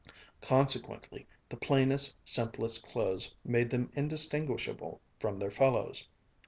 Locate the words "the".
1.49-1.55